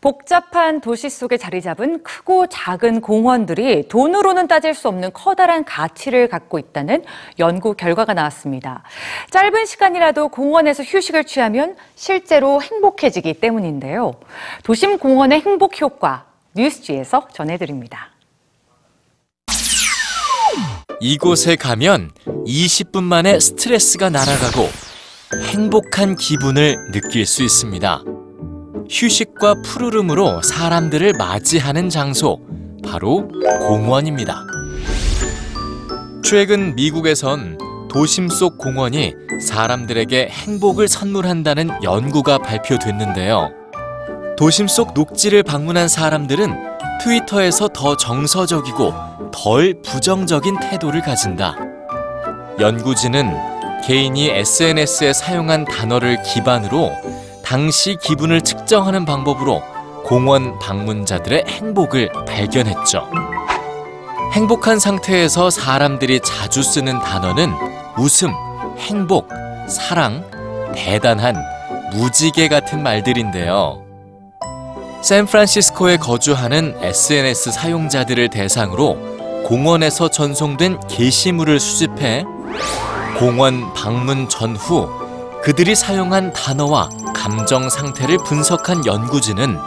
복잡한 0.00 0.80
도시 0.80 1.10
속에 1.10 1.36
자리 1.36 1.60
잡은 1.60 2.02
크고 2.02 2.46
작은 2.46 3.02
공원들이 3.02 3.88
돈으로는 3.88 4.48
따질 4.48 4.72
수 4.74 4.88
없는 4.88 5.12
커다란 5.12 5.64
가치를 5.64 6.28
갖고 6.28 6.58
있다는 6.58 7.04
연구 7.38 7.74
결과가 7.74 8.14
나왔습니다. 8.14 8.82
짧은 9.30 9.66
시간이라도 9.66 10.28
공원에서 10.28 10.82
휴식을 10.82 11.24
취하면 11.24 11.76
실제로 11.96 12.62
행복해지기 12.62 13.34
때문인데요. 13.34 14.14
도심 14.62 14.98
공원의 14.98 15.42
행복 15.42 15.80
효과 15.82 16.24
뉴스지에서 16.54 17.28
전해드립니다. 17.32 18.10
이곳에 21.00 21.56
가면 21.56 22.10
20분 22.46 23.02
만에 23.02 23.38
스트레스가 23.38 24.10
날아가고 24.10 24.68
행복한 25.52 26.14
기분을 26.16 26.90
느낄 26.92 27.24
수 27.26 27.42
있습니다. 27.42 28.19
휴식과 28.90 29.62
푸르름으로 29.62 30.42
사람들을 30.42 31.12
맞이하는 31.16 31.90
장소, 31.90 32.40
바로 32.84 33.28
공원입니다. 33.68 34.44
최근 36.24 36.74
미국에선 36.74 37.56
도심 37.88 38.28
속 38.28 38.58
공원이 38.58 39.14
사람들에게 39.40 40.28
행복을 40.28 40.88
선물한다는 40.88 41.70
연구가 41.84 42.38
발표됐는데요. 42.38 43.52
도심 44.36 44.66
속 44.66 44.92
녹지를 44.94 45.44
방문한 45.44 45.86
사람들은 45.86 46.52
트위터에서 47.02 47.68
더 47.68 47.96
정서적이고 47.96 48.92
덜 49.32 49.80
부정적인 49.82 50.58
태도를 50.58 51.02
가진다. 51.02 51.56
연구진은 52.58 53.32
개인이 53.86 54.30
SNS에 54.30 55.12
사용한 55.12 55.64
단어를 55.64 56.22
기반으로 56.22 56.92
당시 57.50 57.96
기분을 58.00 58.42
측정하는 58.42 59.04
방법으로 59.04 59.60
공원 60.04 60.56
방문자들의 60.60 61.46
행복을 61.48 62.12
발견했죠. 62.24 63.10
행복한 64.32 64.78
상태에서 64.78 65.50
사람들이 65.50 66.20
자주 66.20 66.62
쓰는 66.62 67.00
단어는 67.00 67.50
웃음, 67.98 68.30
행복, 68.78 69.28
사랑, 69.68 70.24
대단한, 70.76 71.34
무지개 71.92 72.46
같은 72.46 72.84
말들인데요. 72.84 73.82
샌프란시스코에 75.02 75.96
거주하는 75.96 76.76
SNS 76.80 77.50
사용자들을 77.50 78.28
대상으로 78.28 79.42
공원에서 79.48 80.08
전송된 80.08 80.78
게시물을 80.86 81.58
수집해 81.58 82.24
공원 83.18 83.74
방문 83.74 84.28
전후 84.28 84.88
그들이 85.42 85.74
사용한 85.74 86.32
단어와 86.32 86.90
감정 87.20 87.68
상태를 87.68 88.16
분석한 88.24 88.86
연구진은 88.86 89.58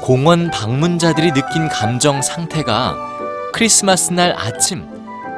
공원 0.00 0.50
방문자들이 0.50 1.32
느낀 1.32 1.68
감정 1.68 2.22
상태가 2.22 2.96
크리스마스 3.52 4.10
날 4.14 4.34
아침 4.34 4.88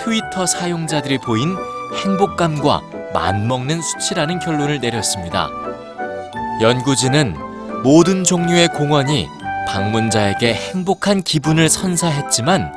트위터 0.01 0.47
사용자들이 0.47 1.19
보인 1.19 1.57
행복감과 2.05 2.83
맞먹는 3.13 3.83
수치라는 3.83 4.39
결론을 4.39 4.79
내렸습니다. 4.79 5.51
연구진은 6.61 7.35
모든 7.83 8.23
종류의 8.23 8.69
공원이 8.69 9.27
방문자에게 9.67 10.55
행복한 10.55 11.21
기분을 11.21 11.69
선사했지만 11.69 12.73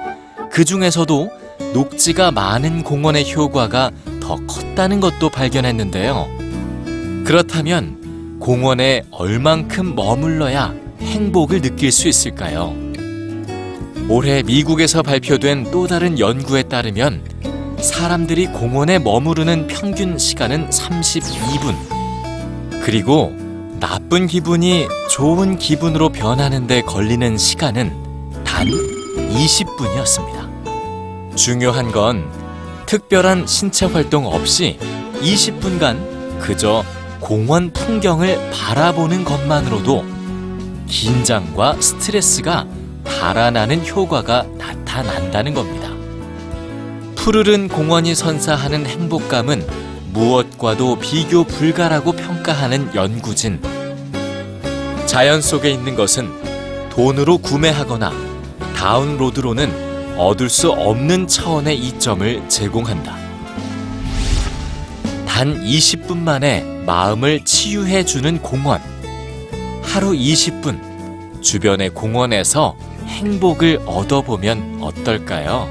그 0.52 0.66
중에서도 0.66 1.30
녹지가 1.76 2.32
많은 2.32 2.84
공원의 2.84 3.32
효과가 3.36 3.92
더 4.20 4.36
컸다는 4.48 5.00
것도 5.00 5.30
발견했는데요. 5.30 6.28
그렇다면 7.24 8.03
공원에 8.44 9.02
얼만큼 9.10 9.96
머물러야 9.96 10.76
행복을 11.00 11.62
느낄 11.62 11.94
수 11.94 12.10
있을까요? 12.10 12.76
올해 14.10 14.44
미국에서 14.44 15.02
발표된 15.02 15.72
또 15.72 15.88
다른 15.88 16.20
연구에 16.20 16.64
따르면 16.64 17.24
사람들이 17.80 18.48
공원에 18.48 19.00
머무르는 19.00 19.68
평균 19.68 20.18
시간은 20.18 20.72
32분. 20.72 21.74
그리고 22.84 23.34
나쁜 23.80 24.28
기분이 24.28 24.88
좋은 25.10 25.58
기분으로 25.58 26.10
변하는데 26.10 26.82
걸리는 26.82 27.38
시간은 27.38 27.94
단 28.44 28.68
20분이었습니다. 28.68 31.38
중요한 31.38 31.94
건 31.94 32.30
특별한 32.88 33.48
신체 33.48 33.86
활동 33.86 34.26
없이 34.26 34.78
20분간 35.22 36.42
그저 36.42 36.84
공원 37.24 37.72
풍경을 37.72 38.52
바라보는 38.52 39.24
것만으로도 39.24 40.06
긴장과 40.88 41.80
스트레스가 41.80 42.68
달아나는 43.06 43.88
효과가 43.88 44.46
나타난다는 44.58 45.54
겁니다. 45.54 45.90
푸르른 47.16 47.70
공원이 47.70 48.14
선사하는 48.14 48.86
행복감은 48.86 49.66
무엇과도 50.12 51.00
비교 51.00 51.46
불가라고 51.46 52.12
평가하는 52.12 52.94
연구진. 52.94 53.62
자연 55.06 55.42
속에 55.42 55.72
있는 55.72 55.96
것은 55.96 56.30
돈으로 56.90 57.38
구매하거나 57.38 58.12
다운로드로는 58.76 60.18
얻을 60.20 60.50
수 60.50 60.72
없는 60.72 61.30
차원의 61.30 61.78
이점을 61.80 62.50
제공한다. 62.50 63.23
단 65.34 65.64
20분 65.64 66.20
만에 66.20 66.62
마음을 66.86 67.44
치유해 67.44 68.06
주는 68.06 68.40
공원. 68.40 68.80
하루 69.82 70.12
20분 70.12 71.42
주변의 71.42 71.90
공원에서 71.90 72.78
행복을 73.08 73.82
얻어보면 73.88 74.78
어떨까요? 74.84 75.68